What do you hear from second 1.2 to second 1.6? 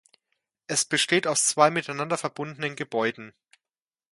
aus